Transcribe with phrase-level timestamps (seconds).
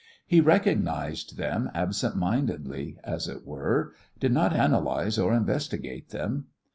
[0.25, 6.45] He recognised them absentmindedly, as it were; did not analyse or investigate them.